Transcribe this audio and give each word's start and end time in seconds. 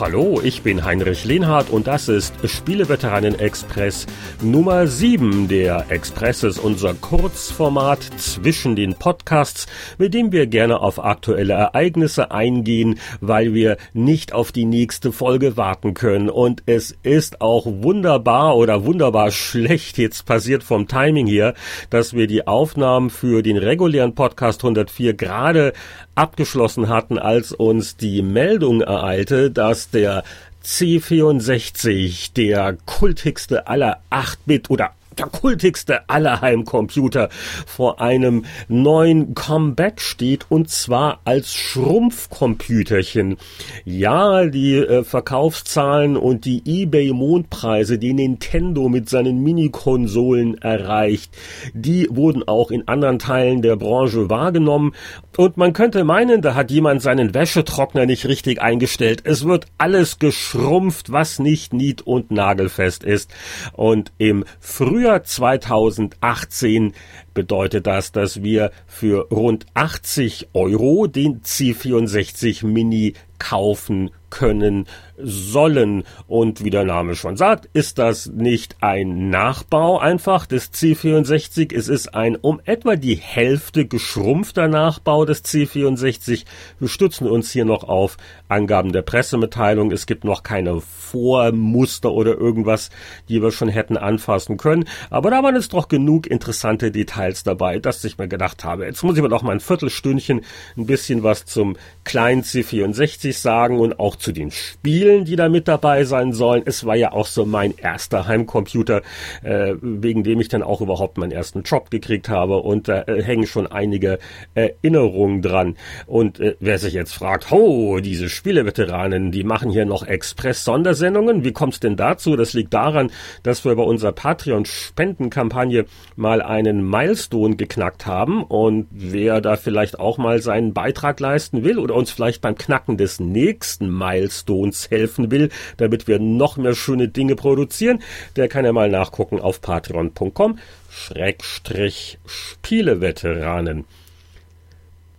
Hallo, 0.00 0.40
ich 0.42 0.62
bin 0.62 0.84
Heinrich 0.84 1.24
Lehnhardt 1.24 1.70
und 1.70 1.86
das 1.86 2.08
ist 2.08 2.34
Spieleveteranen 2.44 3.38
Express 3.38 4.08
Nummer 4.42 4.88
7. 4.88 5.46
Der 5.46 5.84
Express 5.88 6.42
ist 6.42 6.58
unser 6.58 6.94
Kurzformat 6.94 8.02
zwischen 8.16 8.74
den 8.74 8.96
Podcasts, 8.96 9.68
mit 9.96 10.12
dem 10.12 10.32
wir 10.32 10.48
gerne 10.48 10.80
auf 10.80 11.04
aktuelle 11.04 11.54
Ereignisse 11.54 12.32
eingehen, 12.32 12.98
weil 13.20 13.54
wir 13.54 13.76
nicht 13.92 14.32
auf 14.32 14.50
die 14.50 14.64
nächste 14.64 15.12
Folge 15.12 15.56
warten 15.56 15.94
können. 15.94 16.28
Und 16.28 16.64
es 16.66 16.96
ist 17.04 17.40
auch 17.40 17.64
wunderbar 17.64 18.56
oder 18.56 18.84
wunderbar 18.84 19.30
schlecht 19.30 19.96
jetzt 19.98 20.26
passiert 20.26 20.64
vom 20.64 20.88
Timing 20.88 21.28
hier, 21.28 21.54
dass 21.90 22.14
wir 22.14 22.26
die 22.26 22.48
Aufnahmen 22.48 23.10
für 23.10 23.42
den 23.44 23.58
regulären 23.58 24.16
Podcast 24.16 24.64
104 24.64 25.14
gerade 25.14 25.72
abgeschlossen 26.14 26.88
hatten, 26.88 27.18
als 27.18 27.52
uns 27.52 27.96
die 27.96 28.22
Meldung 28.22 28.80
ereilte, 28.80 29.50
dass 29.50 29.90
der 29.90 30.24
C64, 30.64 32.32
der 32.34 32.76
kultigste 32.86 33.66
aller 33.66 33.98
8-Bit 34.10 34.70
oder 34.70 34.92
der 35.18 35.26
kultigste 35.26 36.08
aller 36.08 36.40
Heimcomputer 36.40 37.28
vor 37.66 38.00
einem 38.00 38.44
neuen 38.68 39.34
Comeback 39.34 40.00
steht 40.00 40.46
und 40.48 40.70
zwar 40.70 41.20
als 41.24 41.54
Schrumpfcomputerchen. 41.54 43.36
Ja, 43.84 44.46
die 44.46 44.76
äh, 44.76 45.04
Verkaufszahlen 45.04 46.16
und 46.16 46.44
die 46.44 46.62
eBay 46.64 47.12
Mondpreise, 47.12 47.98
die 47.98 48.12
Nintendo 48.12 48.88
mit 48.88 49.08
seinen 49.08 49.42
Minikonsolen 49.42 50.58
erreicht, 50.58 51.36
die 51.72 52.08
wurden 52.10 52.46
auch 52.46 52.70
in 52.70 52.88
anderen 52.88 53.18
Teilen 53.18 53.62
der 53.62 53.76
Branche 53.76 54.30
wahrgenommen 54.30 54.92
und 55.36 55.56
man 55.56 55.72
könnte 55.72 56.04
meinen, 56.04 56.42
da 56.42 56.54
hat 56.54 56.70
jemand 56.70 57.02
seinen 57.02 57.34
Wäschetrockner 57.34 58.06
nicht 58.06 58.26
richtig 58.26 58.62
eingestellt. 58.62 59.22
Es 59.24 59.44
wird 59.44 59.66
alles 59.78 60.18
geschrumpft, 60.18 61.10
was 61.10 61.38
nicht 61.38 61.72
nied- 61.72 62.02
und 62.02 62.30
nagelfest 62.30 63.02
ist. 63.02 63.32
Und 63.72 64.12
im 64.18 64.44
Frühjahr 64.60 65.03
2018 65.04 66.92
bedeutet 67.34 67.86
das, 67.86 68.12
dass 68.12 68.42
wir 68.42 68.70
für 68.86 69.28
rund 69.30 69.66
80 69.74 70.48
Euro 70.54 71.06
den 71.06 71.42
C64 71.42 72.64
Mini 72.66 73.14
kaufen 73.38 74.10
können 74.30 74.86
sollen. 75.16 76.02
Und 76.26 76.64
wie 76.64 76.70
der 76.70 76.84
Name 76.84 77.14
schon 77.14 77.36
sagt, 77.36 77.68
ist 77.72 77.98
das 77.98 78.26
nicht 78.26 78.76
ein 78.80 79.30
Nachbau 79.30 79.98
einfach 79.98 80.46
des 80.46 80.72
C64. 80.72 81.72
Es 81.72 81.88
ist 81.88 82.14
ein 82.14 82.36
um 82.36 82.60
etwa 82.64 82.96
die 82.96 83.14
Hälfte 83.14 83.86
geschrumpfter 83.86 84.66
Nachbau 84.66 85.24
des 85.24 85.44
C64. 85.44 86.44
Wir 86.80 86.88
stützen 86.88 87.28
uns 87.28 87.52
hier 87.52 87.64
noch 87.64 87.84
auf 87.84 88.16
Angaben 88.48 88.92
der 88.92 89.02
Pressemitteilung. 89.02 89.92
Es 89.92 90.06
gibt 90.06 90.24
noch 90.24 90.42
keine 90.42 90.80
Vormuster 90.80 92.10
oder 92.10 92.36
irgendwas, 92.36 92.90
die 93.28 93.40
wir 93.40 93.52
schon 93.52 93.68
hätten 93.68 93.96
anfassen 93.96 94.56
können. 94.56 94.86
Aber 95.10 95.30
da 95.30 95.42
waren 95.44 95.54
es 95.54 95.68
doch 95.68 95.86
genug 95.86 96.26
interessante 96.26 96.90
Details 96.90 97.23
dabei, 97.32 97.78
dass 97.78 98.04
ich 98.04 98.18
mir 98.18 98.28
gedacht 98.28 98.64
habe, 98.64 98.84
jetzt 98.84 99.02
muss 99.02 99.16
ich 99.16 99.22
mir 99.22 99.28
doch 99.28 99.42
mal 99.42 99.52
ein 99.52 99.60
Viertelstündchen 99.60 100.42
ein 100.76 100.86
bisschen 100.86 101.22
was 101.22 101.44
zum 101.44 101.76
kleinen 102.04 102.42
C64 102.42 103.32
sagen 103.32 103.78
und 103.80 103.98
auch 103.98 104.16
zu 104.16 104.32
den 104.32 104.50
Spielen, 104.50 105.24
die 105.24 105.36
da 105.36 105.48
mit 105.48 105.68
dabei 105.68 106.04
sein 106.04 106.32
sollen. 106.32 106.62
Es 106.64 106.84
war 106.84 106.96
ja 106.96 107.12
auch 107.12 107.26
so 107.26 107.44
mein 107.44 107.74
erster 107.76 108.26
Heimcomputer, 108.26 109.02
äh, 109.42 109.74
wegen 109.80 110.22
dem 110.24 110.40
ich 110.40 110.48
dann 110.48 110.62
auch 110.62 110.80
überhaupt 110.80 111.18
meinen 111.18 111.32
ersten 111.32 111.62
Job 111.62 111.90
gekriegt 111.90 112.28
habe 112.28 112.58
und 112.58 112.88
da 112.88 113.02
äh, 113.02 113.22
hängen 113.22 113.46
schon 113.46 113.66
einige 113.66 114.18
Erinnerungen 114.54 115.42
dran. 115.42 115.76
Und 116.06 116.40
äh, 116.40 116.56
wer 116.60 116.78
sich 116.78 116.94
jetzt 116.94 117.14
fragt, 117.14 117.50
ho, 117.50 118.00
diese 118.00 118.28
Spieleveteranen, 118.28 119.32
die 119.32 119.44
machen 119.44 119.70
hier 119.70 119.84
noch 119.84 120.06
Express-Sondersendungen. 120.06 121.44
Wie 121.44 121.52
kommt's 121.52 121.80
denn 121.80 121.96
dazu? 121.96 122.36
Das 122.36 122.52
liegt 122.52 122.74
daran, 122.74 123.10
dass 123.42 123.64
wir 123.64 123.74
bei 123.74 123.82
unserer 123.82 124.12
Patreon-Spendenkampagne 124.12 125.86
mal 126.16 126.42
einen 126.42 126.82
Milestone 127.14 127.54
geknackt 127.54 128.06
haben 128.06 128.42
und 128.42 128.88
wer 128.90 129.40
da 129.40 129.54
vielleicht 129.54 130.00
auch 130.00 130.18
mal 130.18 130.42
seinen 130.42 130.74
Beitrag 130.74 131.20
leisten 131.20 131.62
will 131.62 131.78
oder 131.78 131.94
uns 131.94 132.10
vielleicht 132.10 132.40
beim 132.40 132.56
Knacken 132.56 132.96
des 132.96 133.20
nächsten 133.20 133.88
Milestones 133.88 134.90
helfen 134.90 135.30
will, 135.30 135.50
damit 135.76 136.08
wir 136.08 136.18
noch 136.18 136.56
mehr 136.56 136.74
schöne 136.74 137.06
Dinge 137.06 137.36
produzieren, 137.36 138.00
der 138.34 138.48
kann 138.48 138.64
ja 138.64 138.72
mal 138.72 138.90
nachgucken 138.90 139.38
auf 139.38 139.60
patreon.com 139.60 140.58
Schrägstrich 140.90 142.18
Spieleveteranen. 142.26 143.84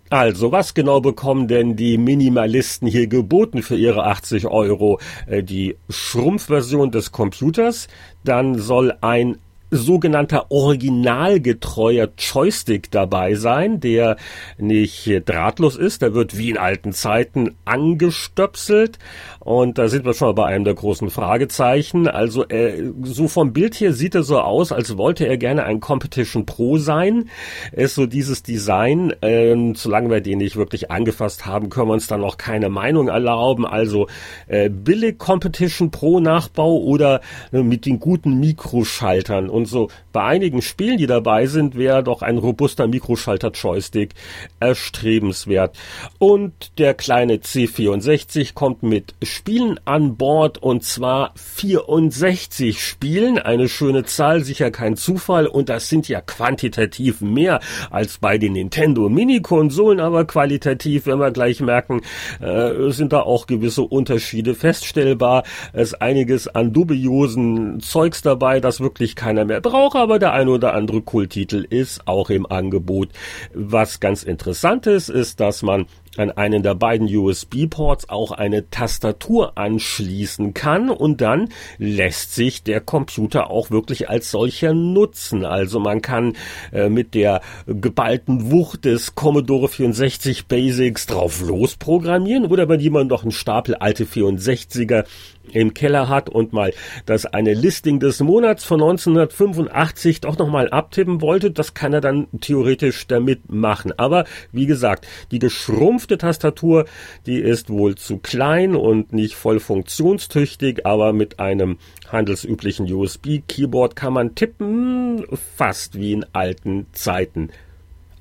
Also, 0.09 0.51
was 0.51 0.73
genau 0.73 1.00
bekommen 1.00 1.47
denn 1.47 1.77
die 1.77 1.97
Minimalisten 1.97 2.88
hier 2.88 3.07
geboten 3.07 3.63
für 3.63 3.75
ihre 3.75 4.03
80 4.03 4.47
Euro? 4.47 5.00
Äh, 5.27 5.44
die 5.44 5.77
Schrumpfversion 5.89 6.91
des 6.91 7.12
Computers, 7.12 7.88
dann 8.23 8.59
soll 8.59 8.94
ein 9.01 9.38
sogenannter 9.75 10.52
originalgetreuer 10.52 12.09
Joystick 12.18 12.91
dabei 12.91 13.36
sein, 13.36 13.80
der 13.80 14.18
nicht 14.58 15.09
drahtlos 15.25 15.75
ist. 15.75 16.02
Der 16.02 16.13
wird 16.13 16.38
wie 16.38 16.50
in 16.50 16.58
alten 16.58 16.94
Zeiten 16.94 17.56
angestöpselt. 17.66 19.00
Und 19.40 19.78
da 19.78 19.88
sind 19.88 20.06
wir 20.06 20.13
schon 20.13 20.34
bei 20.34 20.46
einem 20.46 20.66
der 20.66 20.74
großen 20.74 21.09
Fragezeichen. 21.09 22.08
Also 22.08 22.47
äh, 22.47 22.91
so 23.03 23.28
vom 23.28 23.53
Bild 23.53 23.75
her 23.75 23.94
sieht 23.94 24.16
er 24.16 24.24
so 24.24 24.40
aus, 24.40 24.72
als 24.72 24.97
wollte 24.97 25.28
er 25.28 25.38
gerne 25.38 25.66
ein 25.66 25.80
Competition 25.80 26.46
Pro 26.46 26.78
sein. 26.78 27.30
Ist 27.72 27.96
so 27.96 28.06
dieses 28.06 28.42
Design. 28.44 29.13
Äh, 29.22 29.74
solange 29.75 30.09
wir 30.09 30.22
den 30.22 30.40
nicht 30.40 30.56
wirklich 30.56 30.90
angefasst 30.92 31.46
haben, 31.46 31.69
können 31.69 31.90
wir 31.90 31.94
uns 31.94 32.07
dann 32.07 32.22
noch 32.22 32.38
keine 32.38 32.69
Meinung 32.69 33.07
erlauben. 33.07 33.66
Also 33.66 34.07
äh, 34.47 34.69
billig 34.69 35.18
Competition 35.19 35.92
Pro 35.92 36.19
Nachbau 36.19 36.78
oder 36.78 37.22
äh, 37.52 37.62
mit 37.62 37.86
den 37.86 38.00
guten 38.00 38.40
Mikroschaltern 38.40 39.50
und 39.50 39.64
so 39.65 39.89
bei 40.11 40.23
einigen 40.23 40.61
Spielen, 40.61 40.97
die 40.97 41.07
dabei 41.07 41.45
sind, 41.47 41.75
wäre 41.77 42.03
doch 42.03 42.21
ein 42.21 42.37
robuster 42.37 42.87
Mikroschalter-Joystick 42.87 44.13
erstrebenswert. 44.59 45.77
Und 46.19 46.77
der 46.77 46.93
kleine 46.93 47.37
C64 47.37 48.53
kommt 48.53 48.83
mit 48.83 49.13
Spielen 49.23 49.79
an 49.85 50.17
Bord 50.17 50.57
und 50.57 50.83
zwar 50.83 51.33
64 51.35 52.81
Spielen. 52.81 53.37
Eine 53.37 53.69
schöne 53.69 54.03
Zahl, 54.03 54.43
sicher 54.43 54.71
kein 54.71 54.95
Zufall 54.95 55.47
und 55.47 55.69
das 55.69 55.89
sind 55.89 56.07
ja 56.07 56.21
quantitativ 56.21 57.21
mehr 57.21 57.59
als 57.91 58.17
bei 58.17 58.37
den 58.37 58.53
Nintendo 58.53 59.09
Mini-Konsolen, 59.09 59.99
aber 59.99 60.25
qualitativ, 60.25 61.05
wenn 61.05 61.19
wir 61.19 61.31
gleich 61.31 61.59
merken, 61.59 62.01
äh, 62.41 62.91
sind 62.91 63.13
da 63.13 63.21
auch 63.21 63.47
gewisse 63.47 63.83
Unterschiede 63.83 64.55
feststellbar. 64.55 65.43
Es 65.73 65.89
ist 65.89 66.01
einiges 66.01 66.47
an 66.47 66.73
dubiosen 66.73 67.79
Zeugs 67.79 68.21
dabei, 68.21 68.59
das 68.59 68.79
wirklich 68.79 69.15
keiner 69.15 69.44
mehr 69.45 69.61
braucht, 69.61 69.95
aber 69.95 70.19
der 70.19 70.33
ein 70.33 70.47
oder 70.47 70.73
andere 70.73 71.01
Kulttitel 71.01 71.66
ist 71.69 72.07
auch 72.07 72.29
im 72.29 72.45
Angebot. 72.45 73.09
Was 73.53 74.00
ganz 74.00 74.23
interessant 74.23 74.88
ist, 74.88 75.09
ist, 75.09 75.39
dass 75.39 75.61
man 75.61 75.88
an 76.17 76.31
einen 76.31 76.63
der 76.63 76.75
beiden 76.75 77.07
USB-Ports 77.07 78.09
auch 78.09 78.31
eine 78.31 78.69
Tastatur 78.69 79.57
anschließen 79.57 80.53
kann 80.53 80.89
und 80.89 81.21
dann 81.21 81.49
lässt 81.77 82.35
sich 82.35 82.63
der 82.63 82.81
Computer 82.81 83.49
auch 83.49 83.71
wirklich 83.71 84.09
als 84.09 84.31
solcher 84.31 84.73
nutzen. 84.73 85.45
Also 85.45 85.79
man 85.79 86.01
kann 86.01 86.33
äh, 86.71 86.89
mit 86.89 87.13
der 87.13 87.41
geballten 87.65 88.51
Wucht 88.51 88.85
des 88.85 89.15
Commodore 89.15 89.67
64 89.67 90.47
Basics 90.47 91.05
drauf 91.05 91.41
losprogrammieren 91.41 92.45
oder 92.45 92.69
wenn 92.69 92.79
jemand 92.79 93.09
noch 93.09 93.23
einen 93.23 93.31
Stapel 93.31 93.75
alte 93.75 94.05
64er 94.05 95.05
im 95.51 95.73
Keller 95.73 96.09
hat 96.09 96.29
und 96.29 96.53
mal 96.53 96.73
das 97.05 97.25
eine 97.25 97.53
Listing 97.53 97.99
des 97.99 98.19
Monats 98.19 98.63
von 98.63 98.81
1985 98.81 100.21
doch 100.21 100.37
nochmal 100.37 100.69
abtippen 100.69 101.21
wollte, 101.21 101.51
das 101.51 101.73
kann 101.73 101.93
er 101.93 102.01
dann 102.01 102.27
theoretisch 102.41 103.07
damit 103.07 103.51
machen. 103.51 103.93
Aber 103.97 104.25
wie 104.51 104.65
gesagt, 104.65 105.07
die 105.31 105.39
geschrumpfte 105.39 106.05
Tastatur, 106.07 106.86
die 107.25 107.40
ist 107.40 107.69
wohl 107.69 107.96
zu 107.96 108.18
klein 108.18 108.75
und 108.75 109.13
nicht 109.13 109.36
voll 109.36 109.60
funktionstüchtig, 109.60 110.86
aber 110.86 111.12
mit 111.12 111.40
einem 111.40 111.78
handelsüblichen 112.07 112.92
USB-Keyboard 112.92 113.96
kann 113.96 114.13
man 114.13 114.36
tippen, 114.36 115.25
fast 115.56 116.00
wie 116.00 116.13
in 116.13 116.25
alten 116.34 116.88
Zeiten. 116.94 117.50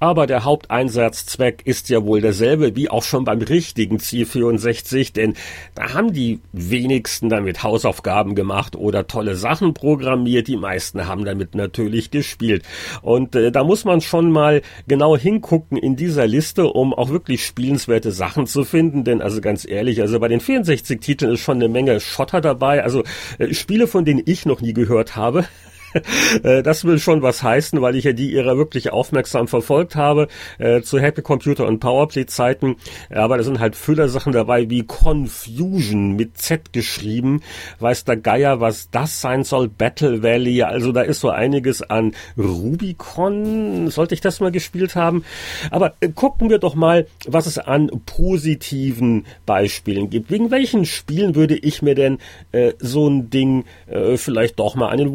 Aber 0.04 0.26
der 0.26 0.44
Haupteinsatzzweck 0.44 1.62
ist 1.64 1.88
ja 1.88 2.04
wohl 2.04 2.20
derselbe 2.20 2.76
wie 2.76 2.90
auch 2.90 3.02
schon 3.02 3.24
beim 3.24 3.40
richtigen 3.40 3.96
C64, 3.96 5.14
denn 5.14 5.32
da 5.74 5.94
haben 5.94 6.12
die 6.12 6.40
wenigsten 6.52 7.30
damit 7.30 7.62
Hausaufgaben 7.62 8.34
gemacht 8.34 8.76
oder 8.76 9.06
tolle 9.06 9.34
Sachen 9.34 9.72
programmiert, 9.72 10.46
die 10.46 10.58
meisten 10.58 11.06
haben 11.06 11.24
damit 11.24 11.54
natürlich 11.54 12.10
gespielt. 12.10 12.64
Und 13.00 13.34
äh, 13.34 13.50
da 13.50 13.64
muss 13.64 13.86
man 13.86 14.02
schon 14.02 14.30
mal 14.30 14.60
genau 14.86 15.16
hingucken 15.16 15.78
in 15.78 15.96
dieser 15.96 16.26
Liste, 16.26 16.66
um 16.66 16.92
auch 16.92 17.08
wirklich 17.08 17.42
spielenswerte 17.46 18.12
Sachen 18.12 18.46
zu 18.46 18.64
finden, 18.64 19.04
denn 19.04 19.22
also 19.22 19.40
ganz 19.40 19.66
ehrlich, 19.66 20.02
also 20.02 20.20
bei 20.20 20.28
den 20.28 20.40
64 20.40 21.00
Titeln 21.00 21.32
ist 21.32 21.40
schon 21.40 21.56
eine 21.56 21.70
Menge 21.70 21.98
Schotter 21.98 22.42
dabei, 22.42 22.84
also 22.84 23.04
äh, 23.38 23.54
Spiele, 23.54 23.86
von 23.86 24.04
denen 24.04 24.20
ich 24.26 24.44
noch 24.44 24.60
nie 24.60 24.74
gehört 24.74 25.16
habe. 25.16 25.46
Äh, 26.42 26.62
das 26.62 26.84
will 26.84 26.98
schon 26.98 27.22
was 27.22 27.42
heißen, 27.42 27.80
weil 27.80 27.96
ich 27.96 28.04
ja 28.04 28.12
die 28.12 28.36
Ära 28.36 28.56
wirklich 28.56 28.90
aufmerksam 28.92 29.46
verfolgt 29.46 29.94
habe, 29.94 30.28
äh, 30.58 30.82
zu 30.82 30.98
Happy 30.98 31.22
Computer 31.22 31.66
und 31.66 31.78
Powerplay-Zeiten. 31.78 32.76
Aber 33.10 33.36
da 33.36 33.44
sind 33.44 33.60
halt 33.60 33.76
Füllersachen 33.76 34.32
dabei 34.32 34.68
wie 34.68 34.82
Confusion 34.82 36.16
mit 36.16 36.36
Z 36.36 36.72
geschrieben. 36.72 37.40
Weiß 37.78 38.04
der 38.04 38.16
Geier, 38.16 38.60
was 38.60 38.90
das 38.90 39.20
sein 39.20 39.44
soll? 39.44 39.68
Battle 39.68 40.22
Valley. 40.22 40.62
Also 40.62 40.92
da 40.92 41.02
ist 41.02 41.20
so 41.20 41.30
einiges 41.30 41.82
an 41.82 42.14
Rubicon. 42.36 43.90
Sollte 43.90 44.14
ich 44.14 44.20
das 44.20 44.40
mal 44.40 44.52
gespielt 44.52 44.96
haben? 44.96 45.24
Aber 45.70 45.94
äh, 46.00 46.08
gucken 46.08 46.50
wir 46.50 46.58
doch 46.58 46.74
mal, 46.74 47.06
was 47.26 47.46
es 47.46 47.58
an 47.58 47.90
positiven 48.06 49.24
Beispielen 49.46 50.10
gibt. 50.10 50.30
Wegen 50.30 50.50
welchen 50.50 50.84
Spielen 50.84 51.34
würde 51.34 51.56
ich 51.56 51.80
mir 51.80 51.94
denn 51.94 52.18
äh, 52.52 52.72
so 52.78 53.08
ein 53.08 53.30
Ding 53.30 53.64
äh, 53.86 54.16
vielleicht 54.16 54.58
doch 54.58 54.74
mal 54.74 54.88
an 54.88 54.98
den 54.98 55.14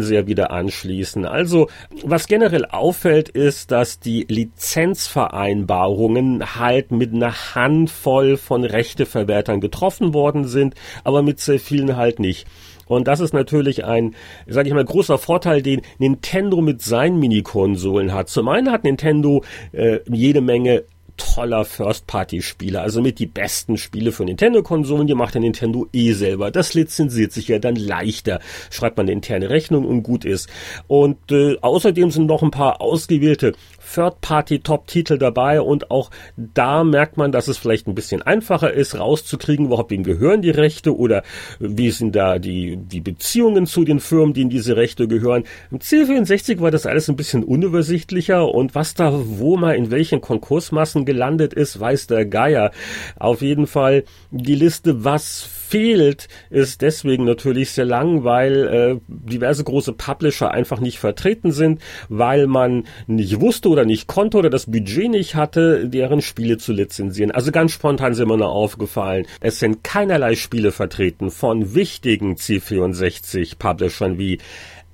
Wohnzimmerfernseher 0.00 0.26
wieder 0.26 0.50
anschließen? 0.50 1.24
Also, 1.26 1.68
was 2.02 2.26
generell 2.26 2.64
auffällt, 2.64 3.28
ist, 3.28 3.70
dass 3.70 4.00
die 4.00 4.24
Lizenzvereinbarungen 4.28 6.56
halt 6.56 6.90
mit 6.90 7.14
einer 7.14 7.54
Handvoll 7.54 8.36
von 8.36 8.64
Rechteverwertern 8.64 9.60
getroffen 9.60 10.12
worden 10.14 10.46
sind, 10.46 10.74
aber 11.04 11.22
mit 11.22 11.38
sehr 11.40 11.60
vielen 11.60 11.96
halt 11.96 12.18
nicht. 12.18 12.48
Und 12.86 13.06
das 13.06 13.20
ist 13.20 13.34
natürlich 13.34 13.84
ein, 13.84 14.16
sage 14.48 14.68
ich 14.68 14.74
mal, 14.74 14.84
großer 14.84 15.18
Vorteil, 15.18 15.62
den 15.62 15.82
Nintendo 15.98 16.60
mit 16.60 16.82
seinen 16.82 17.20
Minikonsolen 17.20 18.12
hat. 18.12 18.28
Zum 18.28 18.48
einen 18.48 18.72
hat 18.72 18.82
Nintendo 18.82 19.44
äh, 19.70 20.00
jede 20.10 20.40
Menge 20.40 20.82
toller 21.20 21.64
First-Party-Spiele, 21.64 22.80
also 22.80 23.00
mit 23.00 23.18
die 23.18 23.26
besten 23.26 23.76
Spiele 23.76 24.12
für 24.12 24.24
Nintendo-Konsolen, 24.24 25.06
die 25.06 25.14
macht 25.14 25.34
der 25.34 25.42
Nintendo 25.42 25.86
eh 25.92 26.12
selber. 26.12 26.50
Das 26.50 26.74
lizenziert 26.74 27.32
sich 27.32 27.48
ja 27.48 27.58
dann 27.58 27.76
leichter. 27.76 28.40
Schreibt 28.70 28.96
man 28.96 29.04
eine 29.04 29.12
interne 29.12 29.50
Rechnung 29.50 29.84
und 29.84 30.02
gut 30.02 30.24
ist. 30.24 30.48
Und 30.86 31.30
äh, 31.30 31.56
außerdem 31.60 32.10
sind 32.10 32.26
noch 32.26 32.42
ein 32.42 32.50
paar 32.50 32.80
ausgewählte 32.80 33.52
Third-Party-Top-Titel 33.94 35.18
dabei 35.18 35.60
und 35.60 35.90
auch 35.90 36.10
da 36.36 36.84
merkt 36.84 37.16
man, 37.16 37.32
dass 37.32 37.48
es 37.48 37.58
vielleicht 37.58 37.86
ein 37.86 37.94
bisschen 37.94 38.22
einfacher 38.22 38.72
ist, 38.72 38.98
rauszukriegen, 38.98 39.66
überhaupt 39.66 39.90
wem 39.90 40.02
gehören 40.02 40.42
die 40.42 40.50
Rechte 40.50 40.96
oder 40.96 41.22
wie 41.58 41.90
sind 41.90 42.14
da 42.14 42.38
die, 42.38 42.76
die 42.76 43.00
Beziehungen 43.00 43.66
zu 43.66 43.84
den 43.84 44.00
Firmen, 44.00 44.34
denen 44.34 44.50
diese 44.50 44.76
Rechte 44.76 45.08
gehören. 45.08 45.44
Im 45.70 45.78
C64 45.78 46.60
war 46.60 46.70
das 46.70 46.86
alles 46.86 47.08
ein 47.08 47.16
bisschen 47.16 47.44
unübersichtlicher 47.44 48.48
und 48.48 48.74
was 48.74 48.94
da 48.94 49.12
wo 49.12 49.56
mal 49.56 49.74
in 49.74 49.90
welchen 49.90 50.20
Konkursmassen 50.20 51.04
gelandet 51.10 51.52
ist, 51.54 51.80
weiß 51.80 52.06
der 52.06 52.24
Geier. 52.24 52.70
Auf 53.18 53.42
jeden 53.42 53.66
Fall 53.66 54.04
die 54.30 54.54
Liste, 54.54 55.04
was 55.04 55.42
fehlt, 55.42 56.28
ist 56.50 56.82
deswegen 56.82 57.24
natürlich 57.24 57.70
sehr 57.72 57.84
lang, 57.84 58.22
weil 58.22 58.68
äh, 58.68 59.00
diverse 59.08 59.64
große 59.64 59.92
Publisher 59.92 60.50
einfach 60.52 60.78
nicht 60.78 60.98
vertreten 60.98 61.50
sind, 61.50 61.80
weil 62.08 62.46
man 62.46 62.84
nicht 63.08 63.40
wusste 63.40 63.68
oder 63.68 63.84
nicht 63.84 64.06
konnte 64.06 64.38
oder 64.38 64.50
das 64.50 64.66
Budget 64.66 65.10
nicht 65.10 65.34
hatte, 65.34 65.88
deren 65.88 66.22
Spiele 66.22 66.58
zu 66.58 66.72
lizenzieren. 66.72 67.32
Also 67.32 67.50
ganz 67.50 67.72
spontan 67.72 68.14
sind 68.14 68.28
mir 68.28 68.36
nur 68.36 68.50
aufgefallen, 68.50 69.26
es 69.40 69.58
sind 69.58 69.82
keinerlei 69.82 70.36
Spiele 70.36 70.70
vertreten 70.70 71.30
von 71.30 71.74
wichtigen 71.74 72.34
C64 72.34 73.58
Publishern 73.58 74.18
wie 74.18 74.38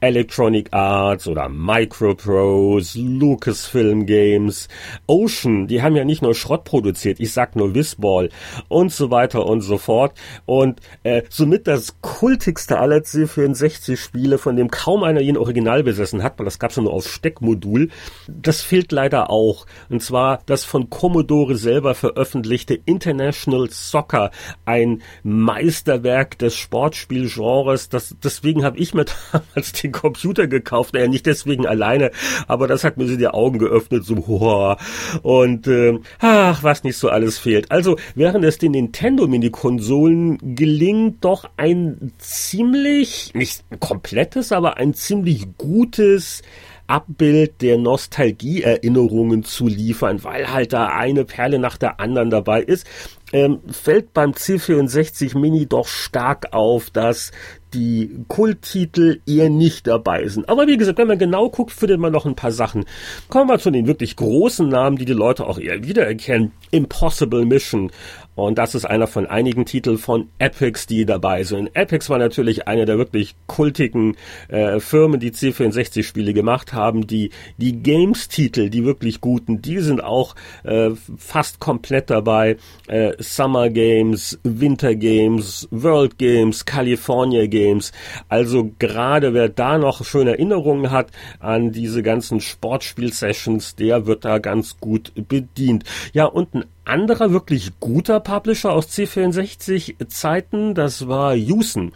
Electronic 0.06 0.72
Arts 0.72 1.26
oder 1.26 1.48
Microprose, 1.48 3.00
Lucasfilm 3.00 4.06
Games, 4.06 4.68
Ocean, 5.08 5.66
die 5.66 5.82
haben 5.82 5.96
ja 5.96 6.04
nicht 6.04 6.22
nur 6.22 6.34
Schrott 6.36 6.62
produziert, 6.62 7.18
ich 7.18 7.32
sag 7.32 7.56
nur 7.56 7.74
Whistball 7.74 8.28
und 8.68 8.92
so 8.92 9.10
weiter 9.10 9.44
und 9.46 9.62
so 9.62 9.78
fort. 9.78 10.16
Und 10.44 10.80
äh, 11.02 11.22
somit 11.28 11.66
das 11.66 12.00
kultigste 12.02 12.78
aller 12.78 12.98
C64-Spiele, 12.98 14.38
von 14.38 14.54
dem 14.54 14.70
kaum 14.70 15.02
einer 15.02 15.20
ihn 15.22 15.36
original 15.36 15.82
besessen 15.82 16.22
hat, 16.22 16.38
weil 16.38 16.44
das 16.44 16.60
gab's 16.60 16.76
nur 16.76 16.92
auf 16.92 17.08
Steckmodul, 17.08 17.88
das 18.28 18.62
fehlt 18.62 18.92
leider 18.92 19.28
auch. 19.28 19.66
Und 19.88 20.02
zwar 20.02 20.38
das 20.46 20.64
von 20.64 20.88
Commodore 20.88 21.56
selber 21.56 21.96
veröffentlichte 21.96 22.78
International 22.84 23.68
Soccer, 23.70 24.30
ein 24.64 25.02
Meisterwerk 25.24 26.38
des 26.38 26.54
Sportspielgenres. 26.54 27.88
Das, 27.88 28.14
deswegen 28.22 28.64
habe 28.64 28.78
ich 28.78 28.94
mir 28.94 29.06
damals 29.32 29.72
den 29.72 29.95
Computer 29.96 30.46
gekauft. 30.46 30.94
Naja, 30.94 31.08
nicht 31.08 31.26
deswegen 31.26 31.66
alleine, 31.66 32.10
aber 32.46 32.68
das 32.68 32.84
hat 32.84 32.96
mir 32.96 33.08
so 33.08 33.16
die 33.16 33.28
Augen 33.28 33.58
geöffnet, 33.58 34.04
so 34.04 34.26
hoa. 34.26 34.78
Und 35.22 35.66
äh, 35.66 35.98
ach, 36.20 36.62
was 36.62 36.84
nicht 36.84 36.98
so 36.98 37.08
alles 37.08 37.38
fehlt. 37.38 37.70
Also, 37.70 37.96
während 38.14 38.44
es 38.44 38.58
den 38.58 38.72
Nintendo-Mini-Konsolen 38.72 40.54
gelingt, 40.54 41.24
doch 41.24 41.48
ein 41.56 42.12
ziemlich, 42.18 43.32
nicht 43.34 43.64
komplettes, 43.80 44.52
aber 44.52 44.76
ein 44.76 44.94
ziemlich 44.94 45.46
gutes 45.56 46.42
Abbild 46.86 47.62
der 47.62 47.78
Nostalgie-Erinnerungen 47.78 49.42
zu 49.42 49.66
liefern, 49.66 50.22
weil 50.22 50.52
halt 50.52 50.72
da 50.72 50.86
eine 50.88 51.24
Perle 51.24 51.58
nach 51.58 51.76
der 51.76 51.98
anderen 52.00 52.30
dabei 52.30 52.62
ist, 52.62 52.86
ähm, 53.32 53.58
fällt 53.70 54.14
beim 54.14 54.32
C64 54.32 55.36
Mini 55.36 55.66
doch 55.66 55.88
stark 55.88 56.52
auf, 56.52 56.90
dass 56.90 57.32
die 57.74 58.24
Kulttitel 58.28 59.20
eher 59.26 59.50
nicht 59.50 59.86
dabei 59.86 60.26
sind. 60.28 60.48
Aber 60.48 60.66
wie 60.66 60.76
gesagt, 60.76 60.98
wenn 60.98 61.08
man 61.08 61.18
genau 61.18 61.50
guckt, 61.50 61.72
findet 61.72 62.00
man 62.00 62.12
noch 62.12 62.26
ein 62.26 62.36
paar 62.36 62.52
Sachen. 62.52 62.84
Kommen 63.28 63.48
wir 63.48 63.58
zu 63.58 63.70
den 63.70 63.86
wirklich 63.86 64.16
großen 64.16 64.68
Namen, 64.68 64.96
die 64.96 65.04
die 65.04 65.12
Leute 65.12 65.46
auch 65.46 65.58
eher 65.58 65.84
wiedererkennen. 65.84 66.52
Impossible 66.70 67.44
Mission, 67.44 67.90
und 68.36 68.58
das 68.58 68.74
ist 68.74 68.84
einer 68.84 69.06
von 69.06 69.26
einigen 69.26 69.64
Titeln 69.64 69.96
von 69.96 70.28
Epics, 70.38 70.86
die 70.86 71.06
dabei 71.06 71.42
sind. 71.42 71.74
Epics 71.74 72.10
war 72.10 72.18
natürlich 72.18 72.68
eine 72.68 72.84
der 72.84 72.98
wirklich 72.98 73.34
kultigen 73.46 74.16
äh, 74.48 74.78
Firmen, 74.78 75.18
die 75.18 75.30
C64-Spiele 75.30 76.34
gemacht 76.34 76.74
haben. 76.74 77.06
Die, 77.06 77.30
die 77.56 77.82
Games-Titel, 77.82 78.68
die 78.68 78.84
wirklich 78.84 79.22
guten, 79.22 79.62
die 79.62 79.78
sind 79.80 80.04
auch 80.04 80.34
äh, 80.64 80.90
fast 81.16 81.60
komplett 81.60 82.10
dabei. 82.10 82.58
Äh, 82.88 83.14
Summer 83.18 83.70
Games, 83.70 84.38
Winter 84.42 84.94
Games, 84.94 85.66
World 85.70 86.18
Games, 86.18 86.66
California 86.66 87.46
Games. 87.46 87.90
Also 88.28 88.70
gerade 88.78 89.32
wer 89.32 89.48
da 89.48 89.78
noch 89.78 90.04
schöne 90.04 90.32
Erinnerungen 90.32 90.90
hat 90.90 91.08
an 91.40 91.72
diese 91.72 92.02
ganzen 92.02 92.40
Sportspiel-Sessions, 92.40 93.76
der 93.76 94.06
wird 94.06 94.26
da 94.26 94.38
ganz 94.38 94.76
gut 94.78 95.12
bedient. 95.14 95.84
Ja, 96.12 96.26
und 96.26 96.54
ein 96.54 96.64
anderer 96.86 97.32
wirklich 97.32 97.78
guter 97.80 98.20
Publisher 98.20 98.72
aus 98.72 98.88
C64 98.88 100.08
Zeiten, 100.08 100.74
das 100.74 101.08
war 101.08 101.34
Jusen. 101.34 101.92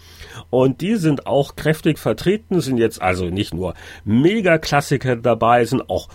Und 0.50 0.81
die 0.81 0.96
sind 0.96 1.26
auch 1.26 1.56
kräftig 1.56 1.98
vertreten, 1.98 2.60
sind 2.60 2.78
jetzt 2.78 3.00
also 3.00 3.26
nicht 3.26 3.54
nur 3.54 3.75
Mega-Klassiker 4.04 5.16
dabei, 5.16 5.64
sind 5.64 5.88
auch 5.88 6.08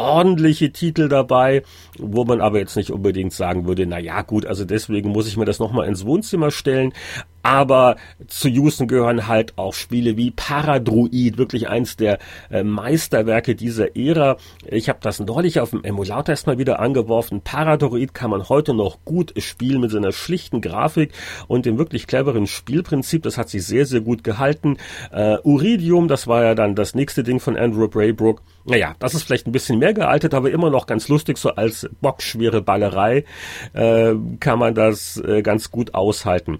ordentliche 0.00 0.72
Titel 0.72 1.08
dabei, 1.08 1.62
wo 1.98 2.24
man 2.24 2.40
aber 2.40 2.58
jetzt 2.58 2.76
nicht 2.76 2.90
unbedingt 2.90 3.34
sagen 3.34 3.66
würde, 3.66 3.86
na 3.86 3.98
ja, 3.98 4.22
gut, 4.22 4.46
also 4.46 4.64
deswegen 4.64 5.10
muss 5.10 5.28
ich 5.28 5.36
mir 5.36 5.44
das 5.44 5.58
nochmal 5.58 5.86
ins 5.86 6.06
Wohnzimmer 6.06 6.50
stellen. 6.50 6.94
Aber 7.42 7.96
zu 8.26 8.48
Houston 8.48 8.86
gehören 8.86 9.26
halt 9.26 9.56
auch 9.56 9.74
Spiele 9.74 10.16
wie 10.16 10.30
Paradroid, 10.30 11.38
wirklich 11.38 11.68
eins 11.68 11.96
der 11.96 12.18
äh, 12.50 12.62
Meisterwerke 12.62 13.54
dieser 13.54 13.96
Ära. 13.96 14.36
Ich 14.66 14.88
habe 14.88 14.98
das 15.02 15.20
neulich 15.20 15.60
auf 15.60 15.70
dem 15.70 15.84
Emulator 15.84 16.30
erstmal 16.30 16.58
wieder 16.58 16.80
angeworfen. 16.80 17.40
Paradroid 17.40 18.14
kann 18.14 18.30
man 18.30 18.48
heute 18.48 18.74
noch 18.74 19.04
gut 19.04 19.32
spielen 19.38 19.80
mit 19.80 19.90
seiner 19.90 20.12
schlichten 20.12 20.60
Grafik 20.60 21.12
und 21.48 21.66
dem 21.66 21.78
wirklich 21.78 22.06
cleveren 22.06 22.46
Spielprinzip. 22.46 23.22
Das 23.22 23.38
hat 23.38 23.48
sich 23.48 23.66
sehr, 23.66 23.86
sehr 23.86 24.00
gut 24.00 24.24
gehalten. 24.24 24.76
Äh, 25.12 25.38
Uridium, 25.42 26.08
das 26.08 26.26
war 26.26 26.44
ja 26.44 26.54
dann 26.54 26.74
das 26.74 26.94
nächste 26.94 27.22
Ding 27.22 27.40
von 27.40 27.56
Andrew 27.56 27.88
Braybrook. 27.88 28.42
Naja, 28.64 28.94
das 28.98 29.14
ist 29.14 29.22
vielleicht 29.22 29.46
ein 29.46 29.52
bisschen 29.52 29.78
mehr 29.78 29.94
gealtet, 29.94 30.34
aber 30.34 30.50
immer 30.50 30.70
noch 30.70 30.86
ganz 30.86 31.08
lustig, 31.08 31.38
so 31.38 31.50
als 31.50 31.88
bockschwere 32.00 32.60
Ballerei 32.60 33.24
äh, 33.72 34.14
kann 34.38 34.58
man 34.58 34.74
das 34.74 35.16
äh, 35.16 35.42
ganz 35.42 35.70
gut 35.70 35.94
aushalten. 35.94 36.58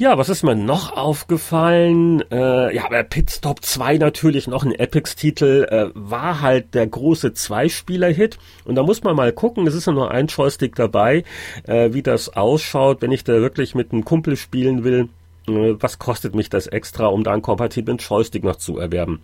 Ja, 0.00 0.16
was 0.16 0.30
ist 0.30 0.44
mir 0.44 0.54
noch 0.54 0.96
aufgefallen? 0.96 2.24
Äh, 2.30 2.74
ja, 2.74 2.86
aber 2.86 3.02
Pitstop 3.02 3.62
2 3.62 3.98
natürlich 3.98 4.46
noch 4.46 4.64
ein 4.64 4.74
Epics-Titel, 4.74 5.66
äh, 5.68 5.90
war 5.92 6.40
halt 6.40 6.72
der 6.72 6.86
große 6.86 7.34
Zweispieler-Hit. 7.34 8.38
Und 8.64 8.76
da 8.76 8.82
muss 8.82 9.02
man 9.02 9.14
mal 9.14 9.30
gucken, 9.30 9.66
es 9.66 9.74
ist 9.74 9.86
ja 9.86 9.92
nur 9.92 10.10
ein 10.10 10.28
Joystick 10.28 10.74
dabei, 10.74 11.24
äh, 11.64 11.92
wie 11.92 12.00
das 12.00 12.34
ausschaut, 12.34 13.02
wenn 13.02 13.12
ich 13.12 13.24
da 13.24 13.34
wirklich 13.42 13.74
mit 13.74 13.92
einem 13.92 14.06
Kumpel 14.06 14.38
spielen 14.38 14.84
will. 14.84 15.10
Äh, 15.46 15.74
was 15.78 15.98
kostet 15.98 16.34
mich 16.34 16.48
das 16.48 16.66
extra, 16.66 17.08
um 17.08 17.22
da 17.22 17.34
einen 17.34 17.42
kompatiblen 17.42 17.98
Joystick 17.98 18.42
noch 18.42 18.56
zu 18.56 18.78
erwerben? 18.78 19.20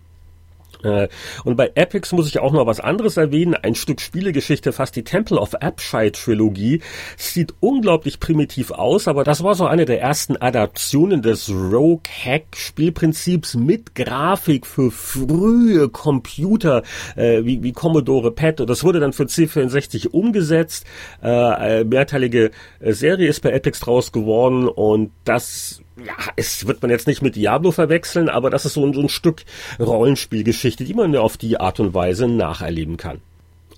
Äh, 0.83 1.07
und 1.43 1.55
bei 1.55 1.71
Epics 1.75 2.11
muss 2.11 2.27
ich 2.27 2.39
auch 2.39 2.51
noch 2.51 2.65
was 2.65 2.79
anderes 2.79 3.17
erwähnen. 3.17 3.55
Ein 3.55 3.75
Stück 3.75 4.01
Spielegeschichte, 4.01 4.73
fast 4.73 4.95
die 4.95 5.03
Temple 5.03 5.39
of 5.39 5.55
Apshai 5.55 6.09
Trilogie. 6.09 6.81
Sieht 7.17 7.53
unglaublich 7.59 8.19
primitiv 8.19 8.71
aus, 8.71 9.07
aber 9.07 9.23
das 9.23 9.43
war 9.43 9.55
so 9.55 9.65
eine 9.65 9.85
der 9.85 10.01
ersten 10.01 10.37
Adaptionen 10.37 11.21
des 11.21 11.49
Rogue 11.49 12.01
Hack 12.23 12.55
Spielprinzips 12.55 13.55
mit 13.55 13.95
Grafik 13.95 14.65
für 14.65 14.91
frühe 14.91 15.89
Computer, 15.89 16.83
äh, 17.15 17.43
wie, 17.43 17.63
wie 17.63 17.73
Commodore 17.73 18.31
PET. 18.31 18.61
Das 18.67 18.83
wurde 18.83 18.99
dann 18.99 19.13
für 19.13 19.23
C64 19.23 20.09
umgesetzt. 20.09 20.85
Äh, 21.21 21.83
mehrteilige 21.83 22.51
Serie 22.79 23.27
ist 23.27 23.41
bei 23.41 23.51
Epics 23.51 23.79
draus 23.79 24.11
geworden 24.11 24.67
und 24.67 25.11
das 25.23 25.81
ja, 26.05 26.15
es 26.35 26.67
wird 26.67 26.81
man 26.81 26.91
jetzt 26.91 27.07
nicht 27.07 27.21
mit 27.21 27.35
Diablo 27.35 27.71
verwechseln, 27.71 28.29
aber 28.29 28.49
das 28.49 28.65
ist 28.65 28.73
so 28.73 28.85
ein, 28.85 28.93
so 28.93 29.01
ein 29.01 29.09
Stück 29.09 29.43
Rollenspielgeschichte, 29.79 30.83
die 30.83 30.93
man 30.93 31.15
auf 31.15 31.37
die 31.37 31.59
Art 31.59 31.79
und 31.79 31.93
Weise 31.93 32.27
nacherleben 32.27 32.97
kann. 32.97 33.21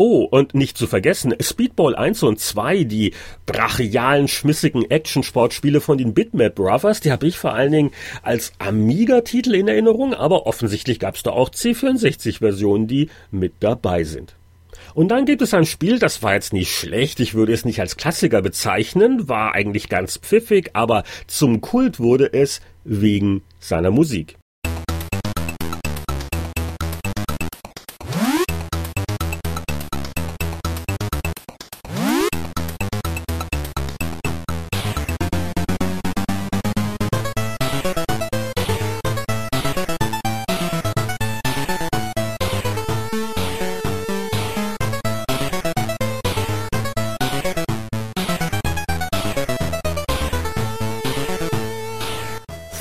Oh, 0.01 0.23
und 0.23 0.55
nicht 0.55 0.77
zu 0.77 0.87
vergessen, 0.87 1.35
Speedball 1.41 1.93
1 1.93 2.23
und 2.23 2.39
2, 2.39 2.85
die 2.85 3.13
brachialen, 3.45 4.29
schmissigen 4.29 4.89
Action-Sportspiele 4.89 5.81
von 5.81 5.97
den 5.97 6.13
Bitmap 6.13 6.55
Brothers, 6.55 7.01
die 7.01 7.11
habe 7.11 7.27
ich 7.27 7.37
vor 7.37 7.53
allen 7.53 7.73
Dingen 7.73 7.91
als 8.21 8.53
Amiga-Titel 8.59 9.55
in 9.55 9.67
Erinnerung, 9.67 10.13
aber 10.13 10.45
offensichtlich 10.45 10.99
gab 10.99 11.15
es 11.15 11.23
da 11.23 11.31
auch 11.31 11.49
C64-Versionen, 11.49 12.87
die 12.87 13.09
mit 13.29 13.55
dabei 13.59 14.05
sind. 14.05 14.38
Und 14.93 15.09
dann 15.09 15.25
gibt 15.25 15.41
es 15.41 15.53
ein 15.53 15.65
Spiel, 15.65 15.99
das 15.99 16.23
war 16.23 16.33
jetzt 16.33 16.53
nicht 16.53 16.73
schlecht, 16.73 17.19
ich 17.19 17.33
würde 17.33 17.53
es 17.53 17.65
nicht 17.65 17.79
als 17.79 17.97
Klassiker 17.97 18.41
bezeichnen, 18.41 19.29
war 19.29 19.53
eigentlich 19.53 19.89
ganz 19.89 20.17
pfiffig, 20.17 20.71
aber 20.73 21.03
zum 21.27 21.61
Kult 21.61 21.99
wurde 21.99 22.33
es 22.33 22.61
wegen 22.83 23.43
seiner 23.59 23.91
Musik. 23.91 24.38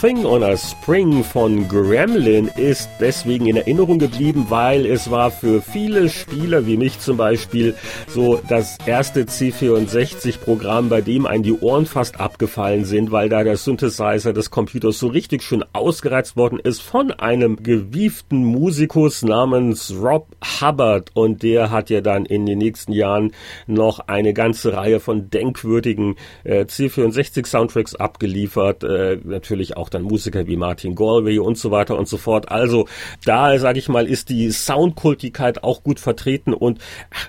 Thing 0.08 0.24
on 0.24 0.42
a 0.42 0.56
Spring 0.56 1.22
von 1.22 1.68
Gremlin 1.68 2.48
ist 2.56 2.88
deswegen 2.98 3.46
in 3.46 3.56
Erinnerung 3.56 3.98
geblieben, 3.98 4.46
weil 4.48 4.86
es 4.86 5.10
war 5.10 5.30
für 5.30 5.60
viele 5.60 6.08
Spieler 6.08 6.66
wie 6.66 6.78
mich 6.78 6.98
zum 6.98 7.18
Beispiel 7.18 7.74
so 8.06 8.40
das 8.48 8.78
erste 8.86 9.24
C64-Programm, 9.24 10.88
bei 10.88 11.02
dem 11.02 11.26
einem 11.26 11.42
die 11.42 11.52
Ohren 11.52 11.84
fast 11.84 12.20
abgefallen 12.20 12.86
sind, 12.86 13.12
weil 13.12 13.28
da 13.28 13.44
der 13.44 13.58
Synthesizer 13.58 14.32
des 14.32 14.50
Computers 14.50 14.98
so 14.98 15.08
richtig 15.08 15.42
schön 15.42 15.62
ausgereizt 15.74 16.38
worden 16.38 16.58
ist 16.58 16.80
von 16.80 17.10
einem 17.10 17.62
gewieften 17.62 18.46
Musikus 18.46 19.22
namens 19.22 19.94
Rob 19.94 20.28
Hubbard. 20.58 21.10
Und 21.12 21.42
der 21.42 21.70
hat 21.70 21.90
ja 21.90 22.00
dann 22.00 22.24
in 22.24 22.46
den 22.46 22.56
nächsten 22.56 22.92
Jahren 22.92 23.32
noch 23.66 23.98
eine 23.98 24.32
ganze 24.32 24.72
Reihe 24.72 25.00
von 25.00 25.28
denkwürdigen 25.28 26.16
äh, 26.44 26.62
C64-Soundtracks 26.62 27.94
abgeliefert, 27.94 28.84
äh, 28.84 29.18
natürlich 29.22 29.76
auch 29.76 29.88
auch 29.88 29.97
dann 29.98 30.04
Musiker 30.06 30.46
wie 30.46 30.56
Martin 30.56 30.94
Galway 30.94 31.38
und 31.38 31.58
so 31.58 31.70
weiter 31.70 31.98
und 31.98 32.08
so 32.08 32.16
fort. 32.16 32.50
Also 32.50 32.88
da, 33.24 33.58
sage 33.58 33.78
ich 33.78 33.88
mal, 33.88 34.06
ist 34.06 34.28
die 34.28 34.50
Soundkultigkeit 34.50 35.62
auch 35.64 35.82
gut 35.82 36.00
vertreten 36.00 36.54
und 36.54 36.78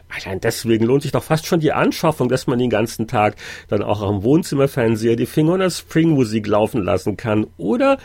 allein 0.09 0.39
deswegen 0.39 0.85
lohnt 0.85 1.03
sich 1.03 1.11
doch 1.11 1.23
fast 1.23 1.47
schon 1.47 1.59
die 1.59 1.73
Anschaffung, 1.73 2.29
dass 2.29 2.47
man 2.47 2.59
den 2.59 2.69
ganzen 2.69 3.07
Tag 3.07 3.35
dann 3.67 3.81
auch 3.81 4.01
am 4.01 4.23
Wohnzimmerfernseher 4.23 5.15
die 5.15 5.25
Finger 5.25 5.55
in 5.55 5.61
der 5.61 5.69
Springmusik 5.69 6.47
laufen 6.47 6.83
lassen 6.83 7.17
kann 7.17 7.47
oder 7.57 7.97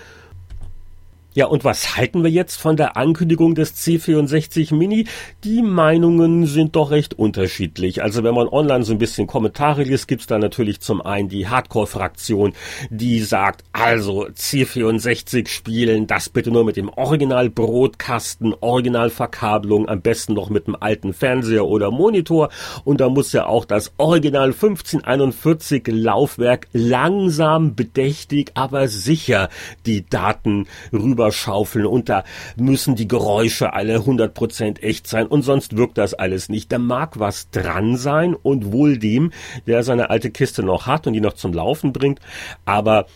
ja, 1.34 1.46
und 1.46 1.64
was 1.64 1.96
halten 1.96 2.22
wir 2.22 2.30
jetzt 2.30 2.60
von 2.60 2.76
der 2.76 2.96
Ankündigung 2.96 3.56
des 3.56 3.74
C64 3.74 4.72
Mini? 4.72 5.08
Die 5.42 5.62
Meinungen 5.62 6.46
sind 6.46 6.76
doch 6.76 6.92
recht 6.92 7.14
unterschiedlich. 7.14 8.04
Also 8.04 8.22
wenn 8.22 8.36
man 8.36 8.46
online 8.46 8.84
so 8.84 8.92
ein 8.92 8.98
bisschen 8.98 9.26
Kommentare 9.26 9.82
liest, 9.82 10.06
gibt's 10.06 10.28
da 10.28 10.38
natürlich 10.38 10.80
zum 10.80 11.02
einen 11.02 11.28
die 11.28 11.48
Hardcore-Fraktion, 11.48 12.52
die 12.88 13.18
sagt, 13.18 13.64
also 13.72 14.28
C64 14.28 15.48
spielen, 15.48 16.06
das 16.06 16.28
bitte 16.28 16.52
nur 16.52 16.64
mit 16.64 16.76
dem 16.76 16.88
Original-Brotkasten, 16.88 18.54
Original-Verkabelung, 18.60 19.88
am 19.88 20.02
besten 20.02 20.34
noch 20.34 20.50
mit 20.50 20.68
einem 20.68 20.76
alten 20.78 21.12
Fernseher 21.12 21.66
oder 21.66 21.90
Monitor. 21.90 22.50
Und 22.84 23.00
da 23.00 23.08
muss 23.08 23.32
ja 23.32 23.46
auch 23.46 23.64
das 23.64 23.92
Original 23.96 24.52
1541 24.52 25.82
Laufwerk 25.88 26.68
langsam, 26.72 27.74
bedächtig, 27.74 28.52
aber 28.54 28.86
sicher 28.86 29.48
die 29.84 30.08
Daten 30.08 30.68
rüber 30.92 31.23
rüberschaufeln 31.24 31.86
und 31.86 32.08
da 32.08 32.24
müssen 32.56 32.94
die 32.94 33.08
Geräusche 33.08 33.72
alle 33.72 33.98
100% 33.98 34.80
echt 34.80 35.06
sein 35.06 35.26
und 35.26 35.42
sonst 35.42 35.76
wirkt 35.76 35.98
das 35.98 36.14
alles 36.14 36.48
nicht. 36.48 36.70
Da 36.72 36.78
mag 36.78 37.18
was 37.18 37.50
dran 37.50 37.96
sein 37.96 38.34
und 38.34 38.72
wohl 38.72 38.98
dem, 38.98 39.32
der 39.66 39.82
seine 39.82 40.10
alte 40.10 40.30
Kiste 40.30 40.62
noch 40.62 40.86
hat 40.86 41.06
und 41.06 41.12
die 41.14 41.20
noch 41.20 41.34
zum 41.34 41.52
Laufen 41.52 41.92
bringt, 41.92 42.20
aber 42.64 43.06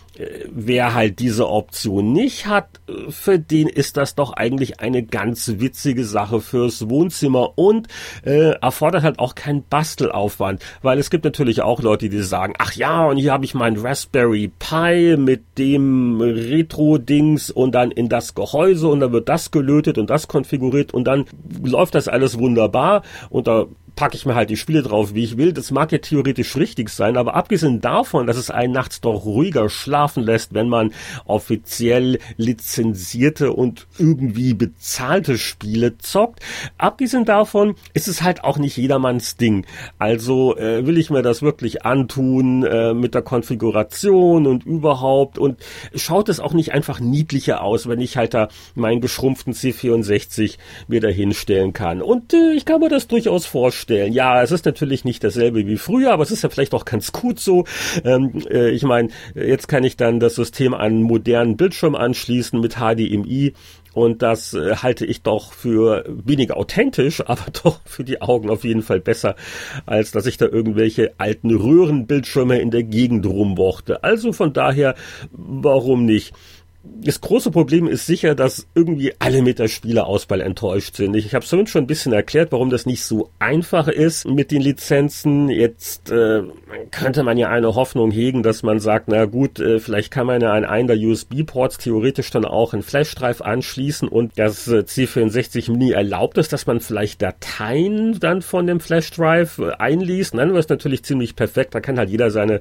wer 0.51 0.95
halt 0.95 1.21
diese 1.21 1.49
Option 1.49 2.13
nicht 2.13 2.47
hat, 2.47 2.81
äh, 2.89 3.11
für 3.11 3.39
den 3.39 3.69
ist 3.69 3.97
das 3.97 4.15
doch 4.15 4.33
eigentlich 4.33 4.81
eine 4.81 5.03
ganz 5.03 5.55
witzige 5.59 6.05
Sache 6.05 6.41
fürs 6.41 6.89
Wohnzimmer 6.89 7.57
und 7.57 7.89
äh, 8.25 8.53
erfordert 8.61 9.03
halt 9.03 9.19
auch 9.19 9.35
keinen 9.35 9.65
Bastelaufwand, 9.69 10.63
weil 10.83 10.99
es 10.99 11.11
gibt 11.11 11.25
natürlich 11.25 11.63
auch 11.63 11.83
Leute, 11.83 12.09
die 12.09 12.23
sagen, 12.23 12.55
ach 12.59 12.73
ja, 12.73 13.07
und 13.07 13.17
hier 13.17 13.33
habe 13.33 13.45
ich 13.45 13.55
mein 13.55 13.77
Raspberry 13.77 14.51
Pi 14.59 15.17
mit 15.17 15.43
dem 15.57 16.21
Retro-Dings 16.21 17.51
und 17.51 17.75
dann 17.75 17.91
in 17.91 18.09
das 18.09 18.35
Gehäuse 18.35 18.89
und 18.89 19.01
dann 19.01 19.13
wird 19.13 19.29
das 19.29 19.51
gelötet 19.51 19.99
und 19.99 20.11
das 20.11 20.29
konfiguriert 20.29 20.93
und 20.93 21.05
dann 21.05 21.27
läuft 21.63 21.95
das 21.95 22.09
alles 22.09 22.39
wunderbar 22.39 23.03
und 23.31 23.47
da 23.47 23.67
packe 23.99 24.15
ich 24.15 24.27
mir 24.27 24.37
halt 24.37 24.49
die 24.49 24.57
Spiele 24.57 24.83
drauf, 24.83 25.13
wie 25.15 25.25
ich 25.25 25.39
will. 25.39 25.53
Das 25.53 25.73
mag 25.73 25.91
ja 25.91 25.99
theoretisch 25.99 26.57
richtig 26.57 26.89
sein, 26.89 27.17
aber 27.17 27.35
abgesehen 27.35 27.81
davon, 27.81 28.29
dass 28.29 28.37
es 28.37 28.49
einen 28.49 28.73
nachts 28.73 29.01
doch 29.01 29.25
ruhiger 29.25 29.69
schlafen 29.69 30.23
lässt, 30.23 30.55
wenn 30.55 30.69
man 30.69 30.93
offiziell 31.27 32.21
lizenzierte 32.37 33.53
und 33.53 33.89
irgendwie 33.99 34.55
bezahlte 34.55 35.37
Spiele 35.37 35.99
zockt, 35.99 36.39
abgesehen 36.79 37.25
davon 37.25 37.75
ist 37.93 38.07
es 38.07 38.23
halt 38.23 38.45
auch 38.45 38.57
nicht 38.59 38.77
jedermanns 38.77 39.37
Ding. 39.37 39.67
Also 39.99 40.57
äh, 40.57 40.87
will 40.87 40.97
ich 40.97 41.11
mir 41.11 41.23
das 41.23 41.43
wirklich 41.43 41.85
antun 41.85 42.63
äh, 42.63 42.95
mit 42.95 43.17
der 43.17 43.23
Konfiguration 43.23 44.47
und 44.47 44.65
überhaupt 44.65 45.39
und 45.39 45.59
schaut 45.97 46.29
es 46.29 46.39
auch 46.39 46.53
nicht 46.53 46.73
einfach 46.73 47.01
niedlicher 47.01 47.65
aus, 47.65 47.89
wenn 47.89 48.01
ich 48.01 48.17
halt 48.17 48.33
da 48.33 48.47
meinen 48.77 49.01
geschrumpften 49.01 49.55
C64 49.55 50.57
mir 50.87 51.01
da 51.01 51.09
hinstellen 51.09 51.73
kann. 51.73 52.01
Und 52.01 52.33
äh, 52.33 52.53
ich 52.53 52.65
kann 52.65 52.79
mir 52.79 52.91
das 52.91 53.09
durchaus 53.09 53.45
vorstellen 53.45 53.88
stellen. 53.89 54.13
Ja, 54.13 54.43
es 54.43 54.53
ist 54.53 54.67
natürlich 54.67 55.07
nicht 55.07 55.25
dasselbe 55.25 55.67
wie 55.67 55.79
früher, 55.79 56.13
aber 56.13 56.23
es 56.23 56.31
ist 56.31 56.43
ja 56.43 56.51
vielleicht 56.51 56.75
auch 56.75 56.85
ganz 56.85 57.11
gut 57.11 57.41
so. 57.41 57.65
Ähm, 58.05 58.43
äh, 58.51 58.69
ich 58.69 58.83
meine, 58.83 59.09
jetzt 59.35 59.67
kann 59.67 59.83
ich 59.83 59.97
dann 59.97 60.21
das 60.21 60.35
System 60.35 60.75
an 60.75 60.89
einen 60.89 61.03
modernen 61.03 61.57
Bildschirm 61.57 61.95
anschließen 61.95 62.61
mit 62.61 62.77
HDMI 62.77 63.55
und 63.95 64.21
das 64.21 64.53
äh, 64.53 64.77
halte 64.77 65.07
ich 65.07 65.23
doch 65.23 65.53
für 65.53 66.05
weniger 66.07 66.59
authentisch, 66.59 67.21
aber 67.27 67.47
doch 67.63 67.81
für 67.87 68.05
die 68.05 68.21
Augen 68.21 68.51
auf 68.51 68.65
jeden 68.65 68.83
Fall 68.83 69.01
besser, 69.01 69.37
als 69.87 70.11
dass 70.11 70.27
ich 70.27 70.37
da 70.37 70.47
irgendwelche 70.47 71.15
alten 71.17 71.51
Röhrenbildschirme 71.51 72.61
in 72.61 72.71
der 72.71 72.83
Gegend 72.83 73.25
rumwochte. 73.25 74.05
Also 74.05 74.33
von 74.33 74.53
daher, 74.53 74.97
warum 75.33 76.05
nicht? 76.05 76.35
Das 76.85 77.21
große 77.21 77.51
Problem 77.51 77.89
ist 77.89 78.07
sicher, 78.07 78.35
dass 78.35 78.67
irgendwie 78.75 79.13
alle 79.19 79.43
mit 79.43 79.59
der 79.59 79.69
Spielerauswahl 79.69 80.41
enttäuscht 80.41 80.97
sind. 80.97 81.15
Ich, 81.17 81.27
ich 81.27 81.35
habe 81.35 81.45
vorhin 81.45 81.67
schon 81.67 81.85
ein 81.85 81.89
bisschen 81.89 82.13
erklärt, 82.13 82.53
warum 82.53 82.71
das 82.71 82.87
nicht 82.87 83.03
so 83.03 83.31
einfach 83.39 83.89
ist 83.89 84.27
mit 84.27 84.51
den 84.51 84.63
Lizenzen. 84.63 85.49
Jetzt 85.49 86.11
äh, 86.11 86.43
könnte 86.91 87.25
man 87.25 87.37
ja 87.37 87.49
eine 87.49 87.75
Hoffnung 87.75 88.11
hegen, 88.11 88.43
dass 88.43 88.63
man 88.63 88.79
sagt, 88.79 89.09
na 89.09 89.25
gut, 89.25 89.59
äh, 89.59 89.81
vielleicht 89.81 90.13
kann 90.13 90.27
man 90.27 90.41
ja 90.41 90.53
an 90.53 90.65
einen 90.65 90.89
der 90.89 90.99
USB-Ports 90.99 91.79
theoretisch 91.79 92.31
dann 92.31 92.45
auch 92.45 92.73
einen 92.73 92.83
Flash-Drive 92.83 93.41
anschließen 93.41 94.09
und 94.09 94.39
das 94.39 94.69
äh, 94.69 94.79
C64 94.79 95.71
Mini 95.71 95.93
erlaubt 95.93 96.39
es, 96.39 96.49
dass 96.49 96.67
man 96.67 96.81
vielleicht 96.81 97.23
Dateien 97.23 98.21
dann 98.21 98.41
von 98.41 98.67
dem 98.67 98.81
Flash-Drive 98.81 99.59
äh, 99.59 99.71
einliest. 99.79 100.35
Nein, 100.35 100.51
das 100.51 100.67
ist 100.67 100.71
natürlich 100.71 101.03
ziemlich 101.03 101.35
perfekt. 101.35 101.75
Da 101.75 101.81
kann 101.81 101.99
halt 101.99 102.11
jeder 102.11 102.31
seine 102.31 102.61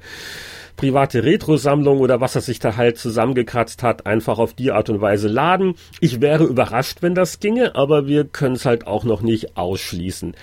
private 0.78 1.24
Retro-Sammlung 1.24 2.00
oder 2.00 2.22
was 2.22 2.36
er 2.36 2.42
sich 2.42 2.60
da 2.60 2.78
halt 2.78 2.98
zusammengekratzt 2.98 3.84
hat, 3.84 4.06
einfach 4.06 4.38
auf 4.38 4.54
die 4.54 4.72
Art 4.72 4.90
und 4.90 5.02
Weise 5.02 5.28
laden. 5.28 5.76
Ich 6.00 6.22
wäre 6.22 6.46
überrascht, 6.46 7.02
wenn 7.02 7.16
das 7.16 7.40
ginge, 7.40 7.76
aber 7.76 8.08
wir 8.08 8.24
können 8.24 8.56
es 8.56 8.66
halt 8.66 8.88
auch 8.88 9.04
noch 9.04 9.22
nicht 9.22 9.58
ausschließen. 9.58 10.36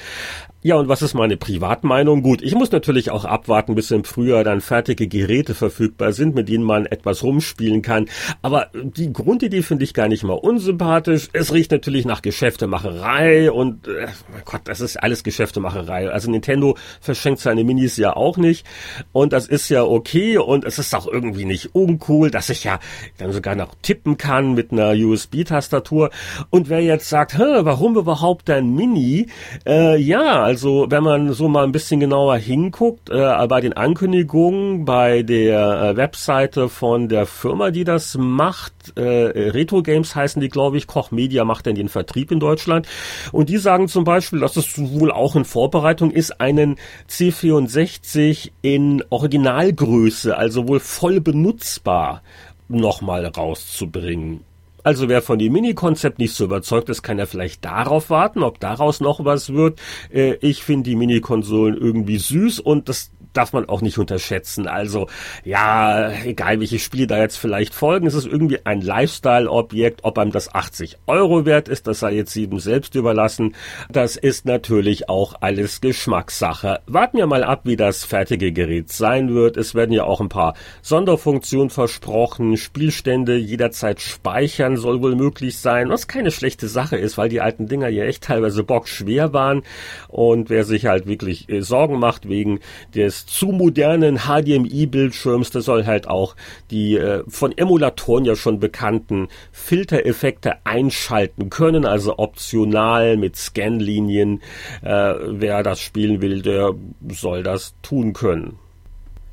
Ja, 0.66 0.76
und 0.76 0.88
was 0.88 1.02
ist 1.02 1.12
meine 1.12 1.36
Privatmeinung? 1.36 2.22
Gut, 2.22 2.40
ich 2.40 2.54
muss 2.54 2.72
natürlich 2.72 3.10
auch 3.10 3.26
abwarten, 3.26 3.74
bis 3.74 3.90
im 3.90 4.02
Frühjahr 4.02 4.44
dann 4.44 4.62
fertige 4.62 5.06
Geräte 5.08 5.54
verfügbar 5.54 6.14
sind, 6.14 6.34
mit 6.34 6.48
denen 6.48 6.64
man 6.64 6.86
etwas 6.86 7.22
rumspielen 7.22 7.82
kann. 7.82 8.08
Aber 8.40 8.70
die 8.72 9.12
Grundidee 9.12 9.60
finde 9.60 9.84
ich 9.84 9.92
gar 9.92 10.08
nicht 10.08 10.24
mal 10.24 10.32
unsympathisch. 10.32 11.28
Es 11.34 11.52
riecht 11.52 11.70
natürlich 11.70 12.06
nach 12.06 12.22
Geschäftemacherei 12.22 13.52
und, 13.52 13.88
äh, 13.88 14.06
mein 14.32 14.42
Gott, 14.46 14.62
das 14.64 14.80
ist 14.80 14.96
alles 14.96 15.22
Geschäftemacherei. 15.22 16.08
Also 16.08 16.30
Nintendo 16.30 16.78
verschenkt 16.98 17.40
seine 17.40 17.62
Minis 17.62 17.98
ja 17.98 18.16
auch 18.16 18.38
nicht. 18.38 18.64
Und 19.12 19.34
das 19.34 19.46
ist 19.46 19.68
ja 19.68 19.82
okay 19.82 20.38
und 20.38 20.64
es 20.64 20.78
ist 20.78 20.94
auch 20.94 21.06
irgendwie 21.06 21.44
nicht 21.44 21.74
uncool, 21.74 22.30
dass 22.30 22.48
ich 22.48 22.64
ja 22.64 22.80
dann 23.18 23.32
sogar 23.32 23.54
noch 23.54 23.74
tippen 23.82 24.16
kann 24.16 24.54
mit 24.54 24.72
einer 24.72 24.92
USB-Tastatur. 24.94 26.08
Und 26.48 26.70
wer 26.70 26.80
jetzt 26.80 27.10
sagt, 27.10 27.38
warum 27.38 27.98
überhaupt 27.98 28.48
ein 28.48 28.74
Mini? 28.74 29.26
Äh, 29.66 29.98
ja, 30.00 30.53
Also 30.54 30.86
wenn 30.88 31.02
man 31.02 31.32
so 31.32 31.48
mal 31.48 31.64
ein 31.64 31.72
bisschen 31.72 31.98
genauer 31.98 32.36
hinguckt, 32.36 33.10
äh, 33.10 33.46
bei 33.48 33.60
den 33.60 33.72
Ankündigungen 33.72 34.84
bei 34.84 35.24
der 35.24 35.82
äh, 35.82 35.96
Webseite 35.96 36.68
von 36.68 37.08
der 37.08 37.26
Firma, 37.26 37.72
die 37.72 37.82
das 37.82 38.16
macht, 38.16 38.96
äh, 38.96 39.02
Retro 39.02 39.82
Games 39.82 40.14
heißen 40.14 40.40
die, 40.40 40.48
glaube 40.48 40.76
ich, 40.76 40.86
Koch 40.86 41.10
Media 41.10 41.44
macht 41.44 41.66
dann 41.66 41.74
den 41.74 41.88
Vertrieb 41.88 42.30
in 42.30 42.38
Deutschland. 42.38 42.86
Und 43.32 43.48
die 43.48 43.56
sagen 43.56 43.88
zum 43.88 44.04
Beispiel, 44.04 44.38
dass 44.38 44.56
es 44.56 44.78
wohl 44.78 45.10
auch 45.10 45.34
in 45.34 45.44
Vorbereitung 45.44 46.12
ist, 46.12 46.40
einen 46.40 46.76
C64 47.10 48.52
in 48.62 49.02
Originalgröße, 49.10 50.36
also 50.36 50.68
wohl 50.68 50.78
voll 50.78 51.20
benutzbar, 51.20 52.22
nochmal 52.68 53.26
rauszubringen. 53.26 54.44
Also 54.84 55.08
wer 55.08 55.22
von 55.22 55.38
dem 55.38 55.54
Mini-Konzept 55.54 56.18
nicht 56.18 56.34
so 56.34 56.44
überzeugt 56.44 56.90
ist, 56.90 57.02
kann 57.02 57.18
ja 57.18 57.24
vielleicht 57.24 57.64
darauf 57.64 58.10
warten, 58.10 58.42
ob 58.42 58.60
daraus 58.60 59.00
noch 59.00 59.24
was 59.24 59.54
wird. 59.54 59.80
Äh, 60.12 60.34
ich 60.42 60.62
finde 60.62 60.90
die 60.90 60.94
Mini-Konsolen 60.94 61.74
irgendwie 61.74 62.18
süß 62.18 62.60
und 62.60 62.90
das 62.90 63.10
darf 63.36 63.52
man 63.52 63.68
auch 63.68 63.82
nicht 63.82 63.98
unterschätzen. 63.98 64.66
Also 64.66 65.08
ja, 65.44 66.10
egal 66.24 66.60
welche 66.60 66.78
Spiele 66.78 67.06
da 67.06 67.18
jetzt 67.18 67.36
vielleicht 67.36 67.74
folgen, 67.74 68.06
es 68.06 68.14
ist 68.14 68.26
irgendwie 68.26 68.64
ein 68.64 68.80
Lifestyle-Objekt. 68.80 70.00
Ob 70.04 70.18
einem 70.18 70.32
das 70.32 70.54
80 70.54 70.98
Euro 71.06 71.44
wert 71.44 71.68
ist, 71.68 71.86
das 71.86 72.00
sei 72.00 72.12
jetzt 72.12 72.34
jedem 72.34 72.58
selbst 72.58 72.94
überlassen. 72.94 73.54
Das 73.90 74.16
ist 74.16 74.46
natürlich 74.46 75.08
auch 75.08 75.34
alles 75.40 75.80
Geschmackssache. 75.80 76.80
Warten 76.86 77.18
wir 77.18 77.26
mal 77.26 77.44
ab, 77.44 77.62
wie 77.64 77.76
das 77.76 78.04
fertige 78.04 78.52
Gerät 78.52 78.92
sein 78.92 79.34
wird. 79.34 79.56
Es 79.56 79.74
werden 79.74 79.92
ja 79.92 80.04
auch 80.04 80.20
ein 80.20 80.28
paar 80.28 80.54
Sonderfunktionen 80.82 81.70
versprochen. 81.70 82.56
Spielstände 82.56 83.36
jederzeit 83.36 84.00
speichern 84.00 84.76
soll 84.76 85.02
wohl 85.02 85.16
möglich 85.16 85.58
sein, 85.58 85.88
was 85.90 86.08
keine 86.08 86.30
schlechte 86.30 86.68
Sache 86.68 86.96
ist, 86.96 87.18
weil 87.18 87.28
die 87.28 87.40
alten 87.40 87.66
Dinger 87.66 87.88
ja 87.88 88.04
echt 88.04 88.24
teilweise 88.24 88.64
bockschwer 88.64 89.32
waren. 89.32 89.62
Und 90.08 90.50
wer 90.50 90.64
sich 90.64 90.86
halt 90.86 91.06
wirklich 91.06 91.48
äh, 91.48 91.62
Sorgen 91.62 91.98
macht 91.98 92.28
wegen 92.28 92.60
des 92.94 93.23
zu 93.26 93.46
modernen 93.46 94.18
HDMI-Bildschirms, 94.18 95.50
der 95.50 95.62
soll 95.62 95.86
halt 95.86 96.08
auch 96.08 96.36
die 96.70 96.96
äh, 96.96 97.24
von 97.28 97.56
Emulatoren 97.56 98.24
ja 98.24 98.36
schon 98.36 98.60
bekannten 98.60 99.28
Filtereffekte 99.52 100.64
einschalten 100.64 101.50
können, 101.50 101.84
also 101.84 102.18
optional 102.18 103.16
mit 103.16 103.36
Scanlinien. 103.36 104.40
Äh, 104.82 105.14
wer 105.28 105.62
das 105.62 105.80
spielen 105.80 106.20
will, 106.20 106.42
der 106.42 106.74
soll 107.08 107.42
das 107.42 107.74
tun 107.82 108.12
können. 108.12 108.58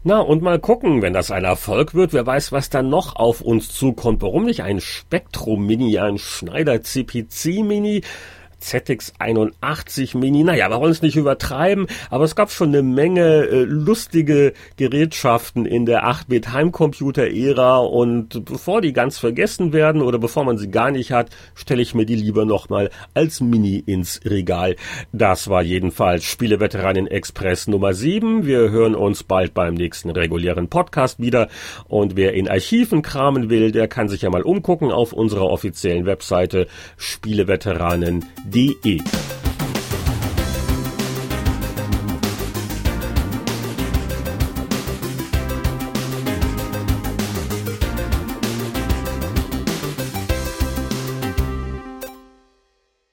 Na, 0.04 0.20
und 0.20 0.42
mal 0.42 0.58
gucken, 0.58 1.04
wenn 1.04 1.14
das 1.14 1.30
ein 1.30 1.44
Erfolg 1.44 1.94
wird, 1.94 2.12
wer 2.12 2.26
weiß, 2.26 2.52
was 2.52 2.72
dann 2.72 2.90
noch 2.90 3.18
auf 3.18 3.42
uns 3.42 3.70
zukommt. 3.70 4.24
Warum 4.24 4.46
nicht 4.46 4.64
ein 4.64 4.82
Spektrum 4.82 5.68
Mini, 5.68 6.00
ein 6.00 6.18
Schneider 6.18 6.82
CPC 6.82 7.64
Mini? 7.64 8.02
ZX81 8.62 10.18
Mini. 10.18 10.44
Naja, 10.44 10.70
wir 10.70 10.80
wollen 10.80 10.92
es 10.92 11.02
nicht 11.02 11.16
übertreiben, 11.16 11.88
aber 12.10 12.24
es 12.24 12.36
gab 12.36 12.52
schon 12.52 12.70
eine 12.70 12.84
Menge 12.84 13.46
äh, 13.46 13.64
lustige 13.64 14.54
Gerätschaften 14.78 15.66
in 15.66 15.86
der 15.86 16.06
8-Bit 16.06 16.54
Heimcomputer-Ära 16.54 17.78
und 17.80 18.46
bevor 18.46 18.82
die 18.82 18.94
ganz 18.94 19.18
vergessen 19.18 19.74
werden 19.74 20.02
oder 20.02 20.20
bevor 20.20 20.46
man 20.46 20.58
sie 20.58 20.70
gar 20.70 20.92
nicht 20.92 21.12
hat, 21.12 21.30
stelle 21.56 21.82
ich 21.82 21.96
mir 21.96 22.06
die 22.06 22.16
lieber 22.16 22.46
nochmal 22.46 22.90
als 23.14 23.42
Mini 23.42 23.78
ins 23.86 24.22
Regal. 24.26 24.76
Das 25.12 25.50
war 25.50 25.64
jedenfalls 25.64 26.24
Spieleveteranen 26.24 27.08
Express 27.08 27.68
Nummer 27.68 27.94
7. 27.94 28.46
Wir 28.46 28.70
hören 28.70 28.96
uns 28.96 29.24
bald 29.24 29.54
beim 29.54 29.74
nächsten 29.74 30.10
regulären 30.12 30.70
Podcast 30.70 31.20
wieder 31.20 31.50
und 31.88 32.16
wer 32.16 32.34
in 32.34 32.48
Archiven 32.48 33.02
kramen 33.02 33.50
will, 33.50 33.72
der 33.72 33.88
kann 33.88 34.10
sich 34.10 34.22
ja 34.22 34.30
mal 34.30 34.44
umgucken 34.44 34.92
auf 34.92 35.14
unserer 35.14 35.50
offiziellen 35.50 36.06
Webseite 36.06 36.68
Spieleveteranen.de 36.98 38.51
DE. 38.52 39.41